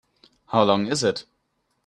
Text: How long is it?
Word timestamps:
How 0.47 0.63
long 0.63 0.87
is 0.87 1.03
it? 1.03 1.25